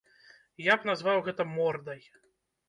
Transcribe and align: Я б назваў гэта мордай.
Я 0.67 0.77
б 0.77 0.89
назваў 0.91 1.21
гэта 1.27 1.47
мордай. 1.53 2.01